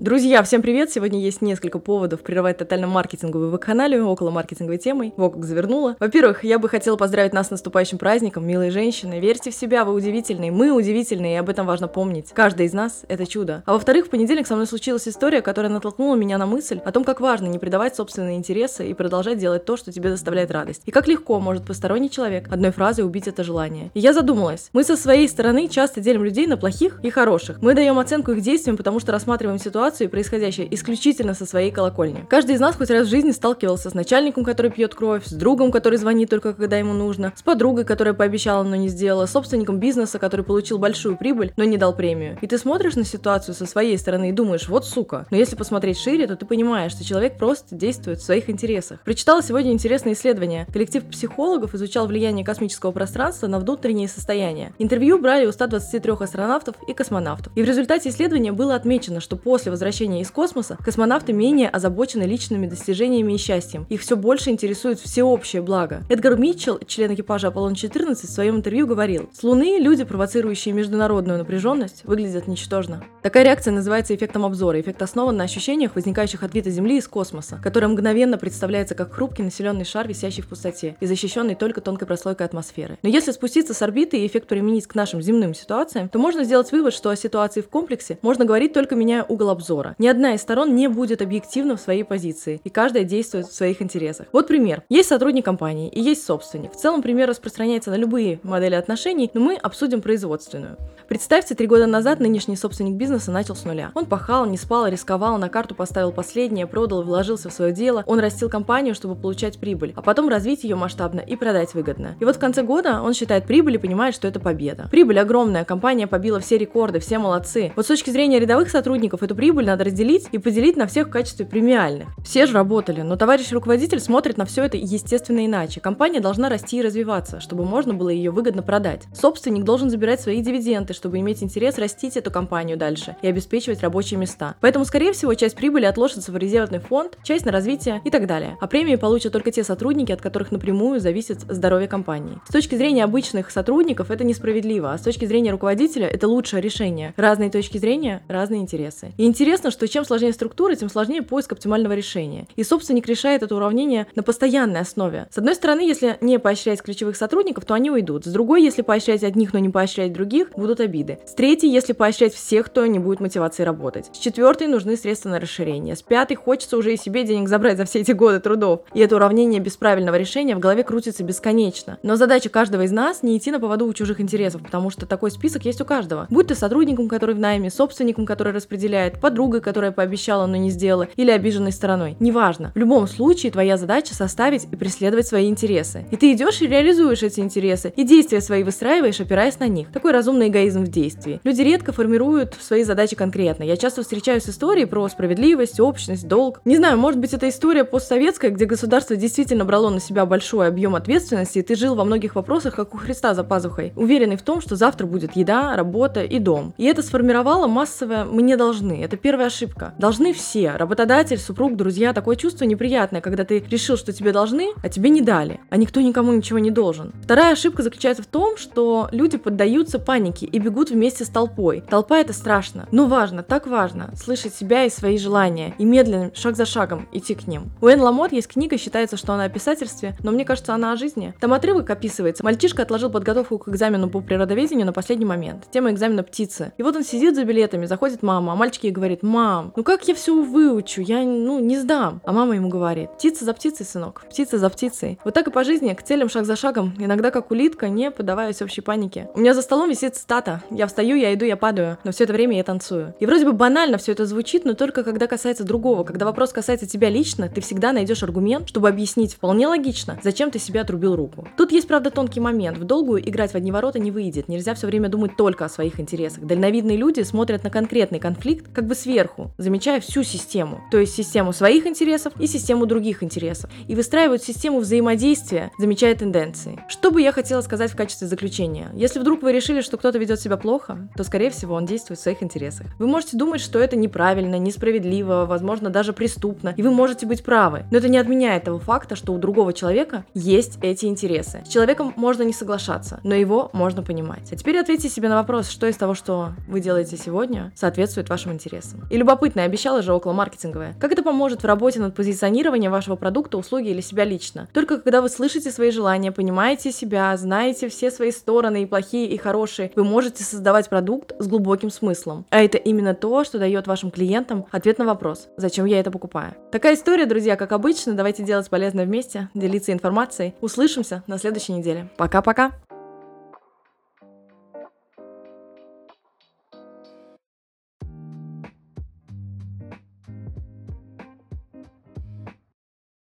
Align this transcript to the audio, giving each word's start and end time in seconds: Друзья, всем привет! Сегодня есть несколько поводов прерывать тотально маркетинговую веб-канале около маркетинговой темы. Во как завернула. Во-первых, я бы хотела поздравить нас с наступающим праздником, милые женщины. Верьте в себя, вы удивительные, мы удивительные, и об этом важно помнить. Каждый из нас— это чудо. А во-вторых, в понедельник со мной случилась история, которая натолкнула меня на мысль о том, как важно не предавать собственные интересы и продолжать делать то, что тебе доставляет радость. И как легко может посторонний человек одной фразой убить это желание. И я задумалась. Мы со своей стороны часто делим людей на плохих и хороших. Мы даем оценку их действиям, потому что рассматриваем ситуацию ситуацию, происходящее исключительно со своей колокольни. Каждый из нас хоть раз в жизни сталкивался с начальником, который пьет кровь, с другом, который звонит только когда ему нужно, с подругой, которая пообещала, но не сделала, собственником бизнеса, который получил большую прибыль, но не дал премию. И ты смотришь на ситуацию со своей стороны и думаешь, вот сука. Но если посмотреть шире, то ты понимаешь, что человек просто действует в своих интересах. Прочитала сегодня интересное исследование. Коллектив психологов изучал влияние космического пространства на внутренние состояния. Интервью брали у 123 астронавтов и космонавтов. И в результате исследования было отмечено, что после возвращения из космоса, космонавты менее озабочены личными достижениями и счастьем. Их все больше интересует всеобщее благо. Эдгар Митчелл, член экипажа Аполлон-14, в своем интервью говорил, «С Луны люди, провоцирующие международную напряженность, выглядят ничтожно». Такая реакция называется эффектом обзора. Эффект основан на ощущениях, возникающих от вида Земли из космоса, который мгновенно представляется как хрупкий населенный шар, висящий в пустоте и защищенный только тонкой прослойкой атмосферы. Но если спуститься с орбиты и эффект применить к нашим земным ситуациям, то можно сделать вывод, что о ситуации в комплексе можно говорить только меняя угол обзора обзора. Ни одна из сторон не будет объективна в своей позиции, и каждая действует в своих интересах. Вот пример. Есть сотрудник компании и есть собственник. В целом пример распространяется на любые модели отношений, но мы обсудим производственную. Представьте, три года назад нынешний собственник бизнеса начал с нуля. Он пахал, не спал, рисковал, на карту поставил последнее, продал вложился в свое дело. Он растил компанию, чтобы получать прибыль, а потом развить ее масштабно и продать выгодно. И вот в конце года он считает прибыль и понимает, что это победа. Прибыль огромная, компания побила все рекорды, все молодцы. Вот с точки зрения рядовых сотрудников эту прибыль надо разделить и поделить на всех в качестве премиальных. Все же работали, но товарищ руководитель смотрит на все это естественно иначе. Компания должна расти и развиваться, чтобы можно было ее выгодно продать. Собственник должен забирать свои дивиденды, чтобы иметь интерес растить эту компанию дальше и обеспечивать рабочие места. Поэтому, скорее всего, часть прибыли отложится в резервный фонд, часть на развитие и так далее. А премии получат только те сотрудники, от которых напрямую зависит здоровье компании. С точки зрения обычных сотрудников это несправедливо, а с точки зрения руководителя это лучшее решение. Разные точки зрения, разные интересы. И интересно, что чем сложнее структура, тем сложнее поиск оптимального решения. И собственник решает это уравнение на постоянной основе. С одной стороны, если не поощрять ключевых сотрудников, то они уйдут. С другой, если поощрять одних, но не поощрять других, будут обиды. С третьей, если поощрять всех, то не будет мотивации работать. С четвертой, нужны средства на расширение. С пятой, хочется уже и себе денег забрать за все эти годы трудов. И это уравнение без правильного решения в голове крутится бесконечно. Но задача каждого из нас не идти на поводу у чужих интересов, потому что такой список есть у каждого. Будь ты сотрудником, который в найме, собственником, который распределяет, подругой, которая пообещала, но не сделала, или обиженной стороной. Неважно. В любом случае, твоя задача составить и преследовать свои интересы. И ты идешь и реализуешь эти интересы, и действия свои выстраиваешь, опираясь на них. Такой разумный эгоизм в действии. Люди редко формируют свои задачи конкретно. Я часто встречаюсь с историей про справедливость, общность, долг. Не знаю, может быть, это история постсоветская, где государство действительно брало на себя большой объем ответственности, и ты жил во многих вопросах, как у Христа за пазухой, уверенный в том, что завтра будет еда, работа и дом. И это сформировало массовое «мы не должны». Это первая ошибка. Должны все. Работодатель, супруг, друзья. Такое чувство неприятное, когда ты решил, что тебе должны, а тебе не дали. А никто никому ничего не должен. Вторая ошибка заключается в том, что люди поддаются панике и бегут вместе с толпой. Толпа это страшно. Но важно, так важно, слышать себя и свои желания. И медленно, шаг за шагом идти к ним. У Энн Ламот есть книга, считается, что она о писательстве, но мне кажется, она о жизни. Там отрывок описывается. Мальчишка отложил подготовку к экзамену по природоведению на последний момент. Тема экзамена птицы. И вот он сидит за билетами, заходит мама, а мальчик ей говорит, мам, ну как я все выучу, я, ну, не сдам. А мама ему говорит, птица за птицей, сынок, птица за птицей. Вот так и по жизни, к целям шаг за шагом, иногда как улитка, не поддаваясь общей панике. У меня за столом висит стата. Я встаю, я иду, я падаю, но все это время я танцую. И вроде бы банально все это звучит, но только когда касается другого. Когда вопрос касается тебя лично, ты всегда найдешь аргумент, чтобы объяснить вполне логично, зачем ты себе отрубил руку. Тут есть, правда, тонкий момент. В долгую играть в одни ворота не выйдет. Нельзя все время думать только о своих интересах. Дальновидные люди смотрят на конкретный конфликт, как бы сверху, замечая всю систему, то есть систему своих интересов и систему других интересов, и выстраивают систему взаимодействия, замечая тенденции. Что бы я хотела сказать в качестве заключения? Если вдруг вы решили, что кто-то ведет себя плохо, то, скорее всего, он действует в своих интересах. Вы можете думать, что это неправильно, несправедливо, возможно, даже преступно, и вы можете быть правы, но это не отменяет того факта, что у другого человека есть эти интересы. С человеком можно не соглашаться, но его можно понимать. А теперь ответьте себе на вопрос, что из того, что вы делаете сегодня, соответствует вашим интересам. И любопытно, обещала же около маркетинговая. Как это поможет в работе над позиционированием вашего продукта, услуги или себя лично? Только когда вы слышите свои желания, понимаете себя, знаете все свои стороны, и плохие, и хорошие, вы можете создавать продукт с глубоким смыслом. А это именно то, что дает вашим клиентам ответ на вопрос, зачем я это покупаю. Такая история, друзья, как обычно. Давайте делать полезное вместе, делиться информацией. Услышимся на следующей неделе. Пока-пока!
Друзья, 0.00 0.42
всем 0.42 0.60
привет! 0.60 0.90
Сегодня 0.90 1.20
есть 1.20 1.40
несколько 1.40 1.78
поводов 1.78 2.22
прерывать 2.22 2.58
тотально 2.58 2.88
маркетинговую 2.88 3.50
веб-канале 3.50 4.02
около 4.02 4.30
маркетинговой 4.32 4.78
темы. 4.78 5.12
Во 5.16 5.30
как 5.30 5.44
завернула. 5.44 5.96
Во-первых, 6.00 6.42
я 6.42 6.58
бы 6.58 6.68
хотела 6.68 6.96
поздравить 6.96 7.32
нас 7.32 7.46
с 7.46 7.50
наступающим 7.52 7.98
праздником, 7.98 8.44
милые 8.44 8.72
женщины. 8.72 9.20
Верьте 9.20 9.52
в 9.52 9.54
себя, 9.54 9.84
вы 9.84 9.94
удивительные, 9.94 10.50
мы 10.50 10.72
удивительные, 10.72 11.34
и 11.34 11.38
об 11.38 11.48
этом 11.48 11.64
важно 11.64 11.86
помнить. 11.86 12.32
Каждый 12.32 12.66
из 12.66 12.72
нас— 12.72 13.04
это 13.08 13.24
чудо. 13.24 13.62
А 13.66 13.74
во-вторых, 13.74 14.06
в 14.06 14.10
понедельник 14.10 14.48
со 14.48 14.56
мной 14.56 14.66
случилась 14.66 15.06
история, 15.06 15.42
которая 15.42 15.70
натолкнула 15.70 16.16
меня 16.16 16.38
на 16.38 16.46
мысль 16.46 16.80
о 16.84 16.90
том, 16.90 17.04
как 17.04 17.20
важно 17.20 17.46
не 17.46 17.60
предавать 17.60 17.94
собственные 17.94 18.36
интересы 18.36 18.88
и 18.88 18.94
продолжать 18.94 19.38
делать 19.38 19.64
то, 19.64 19.76
что 19.76 19.92
тебе 19.92 20.10
доставляет 20.10 20.50
радость. 20.50 20.82
И 20.86 20.90
как 20.90 21.06
легко 21.06 21.38
может 21.38 21.64
посторонний 21.64 22.10
человек 22.10 22.52
одной 22.52 22.72
фразой 22.72 23.04
убить 23.04 23.28
это 23.28 23.44
желание. 23.44 23.92
И 23.94 24.00
я 24.00 24.12
задумалась. 24.12 24.70
Мы 24.72 24.82
со 24.82 24.96
своей 24.96 25.28
стороны 25.28 25.68
часто 25.68 26.00
делим 26.00 26.24
людей 26.24 26.48
на 26.48 26.56
плохих 26.56 26.98
и 27.04 27.10
хороших. 27.10 27.62
Мы 27.62 27.74
даем 27.74 28.00
оценку 28.00 28.32
их 28.32 28.40
действиям, 28.40 28.76
потому 28.76 28.98
что 28.98 29.12
рассматриваем 29.12 29.60
ситуацию 29.60 29.83
ситуацию, 29.84 30.08
происходящее 30.08 30.74
исключительно 30.74 31.34
со 31.34 31.44
своей 31.44 31.70
колокольни. 31.70 32.24
Каждый 32.30 32.54
из 32.54 32.60
нас 32.60 32.74
хоть 32.74 32.90
раз 32.90 33.06
в 33.06 33.10
жизни 33.10 33.32
сталкивался 33.32 33.90
с 33.90 33.94
начальником, 33.94 34.42
который 34.42 34.70
пьет 34.70 34.94
кровь, 34.94 35.26
с 35.26 35.32
другом, 35.32 35.70
который 35.70 35.98
звонит 35.98 36.30
только 36.30 36.54
когда 36.54 36.78
ему 36.78 36.94
нужно, 36.94 37.34
с 37.36 37.42
подругой, 37.42 37.84
которая 37.84 38.14
пообещала, 38.14 38.62
но 38.62 38.76
не 38.76 38.88
сделала, 38.88 39.26
собственником 39.26 39.78
бизнеса, 39.80 40.18
который 40.18 40.42
получил 40.42 40.78
большую 40.78 41.18
прибыль, 41.18 41.52
но 41.58 41.64
не 41.64 41.76
дал 41.76 41.94
премию. 41.94 42.38
И 42.40 42.46
ты 42.46 42.56
смотришь 42.56 42.96
на 42.96 43.04
ситуацию 43.04 43.54
со 43.54 43.66
своей 43.66 43.98
стороны 43.98 44.30
и 44.30 44.32
думаешь, 44.32 44.68
вот 44.68 44.86
сука. 44.86 45.26
Но 45.30 45.36
если 45.36 45.54
посмотреть 45.54 45.98
шире, 45.98 46.26
то 46.26 46.36
ты 46.36 46.46
понимаешь, 46.46 46.92
что 46.92 47.04
человек 47.04 47.36
просто 47.36 47.74
действует 47.74 48.20
в 48.20 48.24
своих 48.24 48.48
интересах. 48.48 49.00
Прочитала 49.04 49.42
сегодня 49.42 49.70
интересное 49.72 50.14
исследование. 50.14 50.66
Коллектив 50.72 51.04
психологов 51.04 51.74
изучал 51.74 52.06
влияние 52.06 52.46
космического 52.46 52.90
пространства 52.92 53.48
на 53.48 53.58
внутренние 53.58 54.08
состояния. 54.08 54.72
Интервью 54.78 55.18
брали 55.18 55.44
у 55.44 55.52
123 55.52 56.12
астронавтов 56.20 56.76
и 56.88 56.94
космонавтов. 56.94 57.52
И 57.54 57.62
в 57.62 57.66
результате 57.66 58.08
исследования 58.08 58.52
было 58.52 58.74
отмечено, 58.74 59.20
что 59.20 59.36
после 59.36 59.73
возвращения 59.74 60.22
из 60.22 60.30
космоса, 60.30 60.78
космонавты 60.84 61.32
менее 61.32 61.68
озабочены 61.68 62.22
личными 62.22 62.66
достижениями 62.66 63.34
и 63.34 63.36
счастьем. 63.36 63.86
Их 63.88 64.00
все 64.00 64.16
больше 64.16 64.50
интересует 64.50 64.98
всеобщее 64.98 65.62
благо. 65.62 66.02
Эдгар 66.08 66.36
Митчелл, 66.36 66.80
член 66.86 67.12
экипажа 67.14 67.48
Аполлон-14, 67.48 68.14
в 68.14 68.30
своем 68.30 68.56
интервью 68.56 68.86
говорил, 68.86 69.28
«С 69.32 69.42
Луны 69.42 69.78
люди, 69.78 70.04
провоцирующие 70.04 70.72
международную 70.74 71.38
напряженность, 71.38 72.04
выглядят 72.04 72.48
ничтожно». 72.48 73.04
Такая 73.22 73.44
реакция 73.44 73.72
называется 73.72 74.14
эффектом 74.14 74.44
обзора. 74.44 74.80
Эффект 74.80 75.02
основан 75.02 75.36
на 75.36 75.44
ощущениях, 75.44 75.94
возникающих 75.94 76.42
от 76.42 76.54
вида 76.54 76.70
Земли 76.70 76.98
из 76.98 77.08
космоса, 77.08 77.60
который 77.62 77.88
мгновенно 77.88 78.38
представляется 78.38 78.94
как 78.94 79.12
хрупкий 79.12 79.42
населенный 79.42 79.84
шар, 79.84 80.06
висящий 80.06 80.42
в 80.42 80.48
пустоте 80.48 80.96
и 81.00 81.06
защищенный 81.06 81.54
только 81.54 81.80
тонкой 81.80 82.06
прослойкой 82.06 82.46
атмосферы. 82.46 82.98
Но 83.02 83.08
если 83.08 83.32
спуститься 83.32 83.74
с 83.74 83.82
орбиты 83.82 84.18
и 84.18 84.26
эффект 84.26 84.48
применить 84.48 84.86
к 84.86 84.94
нашим 84.94 85.20
земным 85.20 85.54
ситуациям, 85.54 86.08
то 86.08 86.18
можно 86.18 86.44
сделать 86.44 86.70
вывод, 86.70 86.92
что 86.94 87.10
о 87.10 87.16
ситуации 87.16 87.60
в 87.60 87.68
комплексе 87.68 88.18
можно 88.22 88.44
говорить 88.44 88.72
только 88.72 88.94
меняя 88.94 89.24
угол 89.24 89.50
обзора 89.50 89.63
обзора. 89.64 89.94
Ни 89.98 90.06
одна 90.06 90.34
из 90.34 90.42
сторон 90.42 90.74
не 90.74 90.88
будет 90.88 91.22
объективна 91.22 91.76
в 91.76 91.80
своей 91.80 92.04
позиции, 92.04 92.60
и 92.64 92.68
каждая 92.68 93.04
действует 93.04 93.46
в 93.46 93.54
своих 93.54 93.80
интересах. 93.80 94.26
Вот 94.32 94.46
пример. 94.46 94.82
Есть 94.88 95.08
сотрудник 95.08 95.44
компании 95.44 95.88
и 95.88 96.00
есть 96.00 96.24
собственник. 96.24 96.72
В 96.72 96.76
целом 96.76 97.02
пример 97.02 97.28
распространяется 97.28 97.90
на 97.90 97.96
любые 97.96 98.40
модели 98.42 98.74
отношений, 98.74 99.30
но 99.32 99.40
мы 99.40 99.54
обсудим 99.56 100.02
производственную. 100.02 100.76
Представьте, 101.08 101.54
три 101.54 101.66
года 101.66 101.86
назад 101.86 102.20
нынешний 102.20 102.56
собственник 102.56 102.96
бизнеса 102.96 103.30
начал 103.30 103.56
с 103.56 103.64
нуля. 103.64 103.90
Он 103.94 104.06
пахал, 104.06 104.46
не 104.46 104.56
спал, 104.56 104.86
рисковал, 104.86 105.38
на 105.38 105.48
карту 105.48 105.74
поставил 105.74 106.12
последнее, 106.12 106.66
продал 106.66 107.02
вложился 107.02 107.48
в 107.48 107.52
свое 107.52 107.72
дело. 107.72 108.02
Он 108.06 108.20
растил 108.20 108.48
компанию, 108.48 108.94
чтобы 108.94 109.14
получать 109.14 109.58
прибыль, 109.58 109.92
а 109.96 110.02
потом 110.02 110.28
развить 110.28 110.64
ее 110.64 110.76
масштабно 110.76 111.20
и 111.20 111.36
продать 111.36 111.74
выгодно. 111.74 112.16
И 112.20 112.24
вот 112.24 112.36
в 112.36 112.38
конце 112.38 112.62
года 112.62 113.00
он 113.02 113.14
считает 113.14 113.46
прибыль 113.46 113.74
и 113.74 113.78
понимает, 113.78 114.14
что 114.14 114.28
это 114.28 114.40
победа. 114.40 114.88
Прибыль 114.90 115.20
огромная, 115.20 115.64
компания 115.64 116.06
побила 116.06 116.40
все 116.40 116.58
рекорды, 116.58 117.00
все 117.00 117.18
молодцы. 117.18 117.72
Вот 117.76 117.84
с 117.84 117.88
точки 117.88 118.10
зрения 118.10 118.38
рядовых 118.38 118.70
сотрудников 118.70 119.22
эту 119.22 119.34
прибыль 119.34 119.53
надо 119.62 119.84
разделить 119.84 120.26
и 120.32 120.38
поделить 120.38 120.76
на 120.76 120.86
всех 120.86 121.08
в 121.08 121.10
качестве 121.10 121.46
премиальных. 121.46 122.08
Все 122.24 122.46
же 122.46 122.54
работали, 122.54 123.02
но 123.02 123.16
товарищ 123.16 123.52
руководитель 123.52 124.00
смотрит 124.00 124.36
на 124.36 124.44
все 124.44 124.64
это 124.64 124.76
естественно 124.76 125.44
иначе. 125.46 125.80
Компания 125.80 126.20
должна 126.20 126.48
расти 126.48 126.78
и 126.78 126.82
развиваться, 126.82 127.40
чтобы 127.40 127.64
можно 127.64 127.94
было 127.94 128.08
ее 128.08 128.30
выгодно 128.30 128.62
продать. 128.62 129.02
Собственник 129.14 129.64
должен 129.64 129.90
забирать 129.90 130.20
свои 130.20 130.42
дивиденды, 130.42 130.94
чтобы 130.94 131.18
иметь 131.20 131.42
интерес 131.42 131.78
растить 131.78 132.16
эту 132.16 132.30
компанию 132.30 132.76
дальше 132.76 133.16
и 133.22 133.28
обеспечивать 133.28 133.82
рабочие 133.82 134.18
места. 134.18 134.56
Поэтому, 134.60 134.84
скорее 134.84 135.12
всего, 135.12 135.34
часть 135.34 135.56
прибыли 135.56 135.84
отложится 135.84 136.32
в 136.32 136.36
резервный 136.36 136.80
фонд, 136.80 137.18
часть 137.22 137.44
на 137.44 137.52
развитие 137.52 138.00
и 138.04 138.10
так 138.10 138.26
далее. 138.26 138.56
А 138.60 138.66
премии 138.66 138.96
получат 138.96 139.32
только 139.32 139.50
те 139.50 139.62
сотрудники, 139.62 140.12
от 140.12 140.20
которых 140.20 140.50
напрямую 140.50 141.00
зависит 141.00 141.40
здоровье 141.42 141.88
компании. 141.88 142.38
С 142.48 142.52
точки 142.52 142.74
зрения 142.74 143.04
обычных 143.04 143.50
сотрудников 143.50 144.10
это 144.10 144.24
несправедливо, 144.24 144.92
а 144.92 144.98
с 144.98 145.02
точки 145.02 145.24
зрения 145.24 145.50
руководителя 145.50 146.06
это 146.06 146.28
лучшее 146.28 146.60
решение. 146.60 147.14
Разные 147.16 147.50
точки 147.50 147.78
зрения, 147.78 148.22
разные 148.28 148.60
интересы. 148.60 149.12
И 149.16 149.26
интересно, 149.44 149.70
что 149.70 149.86
чем 149.86 150.06
сложнее 150.06 150.32
структура, 150.32 150.74
тем 150.74 150.88
сложнее 150.88 151.20
поиск 151.20 151.52
оптимального 151.52 151.92
решения. 151.92 152.46
И 152.56 152.64
собственник 152.64 153.06
решает 153.06 153.42
это 153.42 153.54
уравнение 153.54 154.06
на 154.14 154.22
постоянной 154.22 154.80
основе. 154.80 155.26
С 155.30 155.36
одной 155.36 155.54
стороны, 155.54 155.82
если 155.82 156.16
не 156.22 156.38
поощрять 156.38 156.80
ключевых 156.80 157.14
сотрудников, 157.14 157.66
то 157.66 157.74
они 157.74 157.90
уйдут. 157.90 158.24
С 158.24 158.28
другой, 158.28 158.62
если 158.62 158.80
поощрять 158.80 159.22
одних, 159.22 159.52
но 159.52 159.58
не 159.58 159.68
поощрять 159.68 160.14
других, 160.14 160.52
будут 160.56 160.80
обиды. 160.80 161.18
С 161.26 161.34
третьей, 161.34 161.70
если 161.70 161.92
поощрять 161.92 162.32
всех, 162.32 162.70
то 162.70 162.86
не 162.86 162.98
будет 162.98 163.20
мотивации 163.20 163.64
работать. 163.64 164.08
С 164.14 164.18
четвертой, 164.18 164.66
нужны 164.66 164.96
средства 164.96 165.28
на 165.28 165.38
расширение. 165.38 165.94
С 165.94 166.00
пятой, 166.00 166.36
хочется 166.36 166.78
уже 166.78 166.94
и 166.94 166.96
себе 166.96 167.24
денег 167.24 167.50
забрать 167.50 167.76
за 167.76 167.84
все 167.84 168.00
эти 168.00 168.12
годы 168.12 168.40
трудов. 168.40 168.80
И 168.94 169.00
это 169.00 169.16
уравнение 169.16 169.60
без 169.60 169.76
правильного 169.76 170.16
решения 170.16 170.56
в 170.56 170.58
голове 170.58 170.84
крутится 170.84 171.22
бесконечно. 171.22 171.98
Но 172.02 172.16
задача 172.16 172.48
каждого 172.48 172.80
из 172.80 172.92
нас 172.92 173.22
не 173.22 173.36
идти 173.36 173.50
на 173.50 173.60
поводу 173.60 173.84
у 173.84 173.92
чужих 173.92 174.22
интересов, 174.22 174.62
потому 174.62 174.88
что 174.88 175.04
такой 175.04 175.30
список 175.30 175.66
есть 175.66 175.82
у 175.82 175.84
каждого. 175.84 176.26
Будь 176.30 176.46
ты 176.46 176.54
сотрудником, 176.54 177.10
который 177.10 177.34
в 177.34 177.38
найме, 177.38 177.68
собственником, 177.68 178.24
который 178.24 178.54
распределяет, 178.54 179.20
подругой, 179.34 179.60
которая 179.60 179.90
пообещала, 179.90 180.46
но 180.46 180.56
не 180.56 180.70
сделала, 180.70 181.08
или 181.16 181.32
обиженной 181.32 181.72
стороной. 181.72 182.16
Неважно. 182.20 182.70
В 182.72 182.78
любом 182.78 183.08
случае, 183.08 183.50
твоя 183.50 183.76
задача 183.76 184.14
составить 184.14 184.68
и 184.70 184.76
преследовать 184.76 185.26
свои 185.26 185.48
интересы. 185.48 186.06
И 186.12 186.16
ты 186.16 186.32
идешь 186.32 186.62
и 186.62 186.68
реализуешь 186.68 187.24
эти 187.24 187.40
интересы, 187.40 187.92
и 187.96 188.04
действия 188.04 188.40
свои 188.40 188.62
выстраиваешь, 188.62 189.20
опираясь 189.20 189.58
на 189.58 189.66
них. 189.66 189.90
Такой 189.90 190.12
разумный 190.12 190.48
эгоизм 190.48 190.84
в 190.84 190.88
действии. 190.88 191.40
Люди 191.42 191.62
редко 191.62 191.90
формируют 191.90 192.54
свои 192.60 192.84
задачи 192.84 193.16
конкретно. 193.16 193.64
Я 193.64 193.76
часто 193.76 194.02
встречаюсь 194.02 194.44
с 194.44 194.50
историей 194.50 194.86
про 194.86 195.08
справедливость, 195.08 195.80
общность, 195.80 196.28
долг. 196.28 196.60
Не 196.64 196.76
знаю, 196.76 196.96
может 196.96 197.18
быть, 197.18 197.34
это 197.34 197.48
история 197.48 197.82
постсоветская, 197.82 198.52
где 198.52 198.66
государство 198.66 199.16
действительно 199.16 199.64
брало 199.64 199.90
на 199.90 199.98
себя 199.98 200.26
большой 200.26 200.68
объем 200.68 200.94
ответственности, 200.94 201.58
и 201.58 201.62
ты 201.62 201.74
жил 201.74 201.96
во 201.96 202.04
многих 202.04 202.36
вопросах, 202.36 202.76
как 202.76 202.94
у 202.94 202.98
Христа 202.98 203.34
за 203.34 203.42
пазухой, 203.42 203.92
уверенный 203.96 204.36
в 204.36 204.42
том, 204.42 204.60
что 204.60 204.76
завтра 204.76 205.06
будет 205.06 205.34
еда, 205.34 205.74
работа 205.74 206.22
и 206.22 206.38
дом. 206.38 206.72
И 206.78 206.84
это 206.84 207.02
сформировало 207.02 207.66
массовое 207.66 208.24
«мы 208.24 208.42
не 208.42 208.56
должны». 208.56 209.02
Это 209.02 209.16
первая 209.24 209.46
ошибка. 209.46 209.94
Должны 209.98 210.34
все. 210.34 210.72
Работодатель, 210.72 211.38
супруг, 211.38 211.76
друзья. 211.76 212.12
Такое 212.12 212.36
чувство 212.36 212.66
неприятное, 212.66 213.22
когда 213.22 213.44
ты 213.44 213.64
решил, 213.70 213.96
что 213.96 214.12
тебе 214.12 214.32
должны, 214.32 214.72
а 214.82 214.90
тебе 214.90 215.08
не 215.08 215.22
дали. 215.22 215.60
А 215.70 215.78
никто 215.78 216.02
никому 216.02 216.30
ничего 216.34 216.58
не 216.58 216.70
должен. 216.70 217.14
Вторая 217.22 217.54
ошибка 217.54 217.82
заключается 217.82 218.22
в 218.22 218.26
том, 218.26 218.58
что 218.58 219.08
люди 219.12 219.38
поддаются 219.38 219.98
панике 219.98 220.44
и 220.44 220.58
бегут 220.58 220.90
вместе 220.90 221.24
с 221.24 221.30
толпой. 221.30 221.82
Толпа 221.88 222.18
это 222.18 222.34
страшно. 222.34 222.86
Но 222.92 223.06
важно, 223.06 223.42
так 223.42 223.66
важно, 223.66 224.10
слышать 224.14 224.54
себя 224.54 224.84
и 224.84 224.90
свои 224.90 225.16
желания. 225.16 225.74
И 225.78 225.86
медленно, 225.86 226.30
шаг 226.34 226.54
за 226.54 226.66
шагом 226.66 227.08
идти 227.10 227.34
к 227.34 227.46
ним. 227.46 227.70
У 227.80 227.88
Энн 227.88 228.02
Ламот 228.02 228.30
есть 228.30 228.48
книга, 228.48 228.76
считается, 228.76 229.16
что 229.16 229.32
она 229.32 229.44
о 229.44 229.48
писательстве, 229.48 230.18
но 230.22 230.32
мне 230.32 230.44
кажется, 230.44 230.74
она 230.74 230.92
о 230.92 230.96
жизни. 230.96 231.32
Там 231.40 231.54
отрывок 231.54 231.88
описывается. 231.88 232.44
Мальчишка 232.44 232.82
отложил 232.82 233.08
подготовку 233.08 233.56
к 233.56 233.68
экзамену 233.68 234.10
по 234.10 234.20
природоведению 234.20 234.84
на 234.84 234.92
последний 234.92 235.24
момент. 235.24 235.64
Тема 235.70 235.92
экзамена 235.92 236.24
птицы. 236.24 236.74
И 236.76 236.82
вот 236.82 236.94
он 236.94 237.04
сидит 237.04 237.36
за 237.36 237.44
билетами, 237.44 237.86
заходит 237.86 238.22
мама, 238.22 238.52
а 238.52 238.54
мальчик 238.54 238.84
ей 238.84 238.90
говорит, 238.90 239.13
мам, 239.22 239.72
ну 239.76 239.84
как 239.84 240.06
я 240.08 240.14
все 240.14 240.34
выучу, 240.42 241.00
я, 241.00 241.22
ну, 241.22 241.58
не 241.58 241.78
сдам. 241.78 242.20
А 242.24 242.32
мама 242.32 242.54
ему 242.54 242.68
говорит, 242.68 243.10
птица 243.12 243.44
за 243.44 243.54
птицей, 243.54 243.86
сынок, 243.86 244.24
птица 244.28 244.58
за 244.58 244.68
птицей. 244.70 245.18
Вот 245.24 245.34
так 245.34 245.48
и 245.48 245.50
по 245.50 245.64
жизни, 245.64 245.92
к 245.94 246.02
целям 246.02 246.28
шаг 246.28 246.44
за 246.44 246.56
шагом, 246.56 246.94
иногда 246.98 247.30
как 247.30 247.50
улитка, 247.50 247.88
не 247.88 248.10
поддаваясь 248.10 248.62
общей 248.62 248.80
панике. 248.80 249.28
У 249.34 249.40
меня 249.40 249.54
за 249.54 249.62
столом 249.62 249.90
висит 249.90 250.16
стата. 250.16 250.62
Я 250.70 250.86
встаю, 250.86 251.16
я 251.16 251.32
иду, 251.34 251.44
я 251.44 251.56
падаю, 251.56 251.98
но 252.04 252.12
все 252.12 252.24
это 252.24 252.32
время 252.32 252.56
я 252.56 252.64
танцую. 252.64 253.14
И 253.20 253.26
вроде 253.26 253.44
бы 253.44 253.52
банально 253.52 253.98
все 253.98 254.12
это 254.12 254.26
звучит, 254.26 254.64
но 254.64 254.74
только 254.74 255.04
когда 255.04 255.26
касается 255.26 255.64
другого. 255.64 256.04
Когда 256.04 256.24
вопрос 256.24 256.52
касается 256.52 256.86
тебя 256.86 257.08
лично, 257.08 257.48
ты 257.48 257.60
всегда 257.60 257.92
найдешь 257.92 258.22
аргумент, 258.22 258.68
чтобы 258.68 258.88
объяснить 258.88 259.34
вполне 259.34 259.66
логично, 259.66 260.18
зачем 260.22 260.50
ты 260.50 260.58
себе 260.58 260.80
отрубил 260.80 261.16
руку. 261.16 261.46
Тут 261.56 261.72
есть, 261.72 261.88
правда, 261.88 262.10
тонкий 262.10 262.40
момент. 262.40 262.78
В 262.78 262.84
долгую 262.84 263.28
играть 263.28 263.52
в 263.52 263.54
одни 263.54 263.72
ворота 263.72 263.98
не 263.98 264.10
выйдет. 264.10 264.48
Нельзя 264.48 264.74
все 264.74 264.86
время 264.86 265.08
думать 265.08 265.36
только 265.36 265.64
о 265.64 265.68
своих 265.68 266.00
интересах. 266.00 266.44
Дальновидные 266.44 266.96
люди 266.96 267.20
смотрят 267.22 267.64
на 267.64 267.70
конкретный 267.70 268.18
конфликт, 268.18 268.66
как 268.72 268.86
бы 268.86 268.94
сверху, 269.04 269.52
замечая 269.58 270.00
всю 270.00 270.22
систему, 270.22 270.80
то 270.90 270.98
есть 270.98 271.14
систему 271.14 271.52
своих 271.52 271.86
интересов 271.86 272.32
и 272.38 272.46
систему 272.46 272.86
других 272.86 273.22
интересов, 273.22 273.70
и 273.86 273.94
выстраивают 273.94 274.42
систему 274.42 274.80
взаимодействия, 274.80 275.70
замечая 275.78 276.14
тенденции. 276.14 276.80
Что 276.88 277.10
бы 277.10 277.20
я 277.20 277.32
хотела 277.32 277.60
сказать 277.60 277.90
в 277.90 277.96
качестве 277.96 278.26
заключения? 278.26 278.88
Если 278.94 279.18
вдруг 279.18 279.42
вы 279.42 279.52
решили, 279.52 279.82
что 279.82 279.98
кто-то 279.98 280.18
ведет 280.18 280.40
себя 280.40 280.56
плохо, 280.56 281.08
то, 281.16 281.22
скорее 281.22 281.50
всего, 281.50 281.74
он 281.74 281.84
действует 281.84 282.18
в 282.18 282.22
своих 282.22 282.42
интересах. 282.42 282.86
Вы 282.98 283.06
можете 283.06 283.36
думать, 283.36 283.60
что 283.60 283.78
это 283.78 283.94
неправильно, 283.96 284.58
несправедливо, 284.58 285.44
возможно, 285.46 285.90
даже 285.90 286.14
преступно, 286.14 286.72
и 286.74 286.82
вы 286.82 286.90
можете 286.90 287.26
быть 287.26 287.44
правы, 287.44 287.84
но 287.90 287.98
это 287.98 288.08
не 288.08 288.16
отменяет 288.16 288.64
того 288.64 288.78
факта, 288.78 289.16
что 289.16 289.34
у 289.34 289.38
другого 289.38 289.74
человека 289.74 290.24
есть 290.32 290.78
эти 290.80 291.04
интересы. 291.04 291.62
С 291.66 291.68
человеком 291.68 292.14
можно 292.16 292.42
не 292.42 292.54
соглашаться, 292.54 293.20
но 293.22 293.34
его 293.34 293.68
можно 293.74 294.02
понимать. 294.02 294.50
А 294.50 294.56
теперь 294.56 294.78
ответьте 294.78 295.10
себе 295.10 295.28
на 295.28 295.36
вопрос, 295.36 295.68
что 295.68 295.86
из 295.86 295.96
того, 295.96 296.14
что 296.14 296.54
вы 296.66 296.80
делаете 296.80 297.18
сегодня, 297.18 297.70
соответствует 297.76 298.30
вашим 298.30 298.52
интересам. 298.52 298.83
И 299.10 299.16
любопытно, 299.16 299.62
обещала 299.62 300.02
же 300.02 300.12
около 300.12 300.32
маркетинговая. 300.32 300.94
Как 301.00 301.12
это 301.12 301.22
поможет 301.22 301.62
в 301.62 301.66
работе 301.66 302.00
над 302.00 302.14
позиционированием 302.14 302.90
вашего 302.90 303.16
продукта, 303.16 303.58
услуги 303.58 303.88
или 303.88 304.00
себя 304.00 304.24
лично? 304.24 304.68
Только 304.72 304.98
когда 304.98 305.20
вы 305.20 305.28
слышите 305.28 305.70
свои 305.70 305.90
желания, 305.90 306.32
понимаете 306.32 306.92
себя, 306.92 307.36
знаете 307.36 307.88
все 307.88 308.10
свои 308.10 308.30
стороны, 308.30 308.82
и 308.82 308.86
плохие, 308.86 309.28
и 309.28 309.36
хорошие, 309.36 309.92
вы 309.96 310.04
можете 310.04 310.44
создавать 310.44 310.88
продукт 310.88 311.34
с 311.38 311.46
глубоким 311.46 311.90
смыслом. 311.90 312.44
А 312.50 312.60
это 312.60 312.78
именно 312.78 313.14
то, 313.14 313.44
что 313.44 313.58
дает 313.58 313.86
вашим 313.86 314.10
клиентам 314.10 314.66
ответ 314.70 314.98
на 314.98 315.04
вопрос, 315.04 315.48
зачем 315.56 315.84
я 315.86 316.00
это 316.00 316.10
покупаю. 316.10 316.54
Такая 316.70 316.94
история, 316.94 317.26
друзья, 317.26 317.56
как 317.56 317.72
обычно. 317.72 318.14
Давайте 318.14 318.42
делать 318.42 318.68
полезное 318.68 319.06
вместе, 319.06 319.48
делиться 319.54 319.92
информацией. 319.92 320.54
Услышимся 320.60 321.22
на 321.26 321.38
следующей 321.38 321.72
неделе. 321.72 322.08
Пока-пока! 322.16 322.72